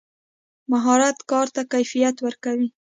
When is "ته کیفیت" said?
1.55-2.15